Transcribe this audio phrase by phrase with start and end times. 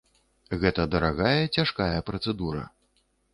[0.61, 2.65] Гэта дарагая, цяжкая працэдура.